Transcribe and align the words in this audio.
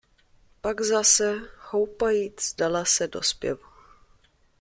Pak 0.61 0.81
zase, 0.81 1.39
houpajíc, 1.69 2.53
dala 2.55 2.85
se 2.85 3.07
do 3.07 3.23
zpěvu. 3.23 3.63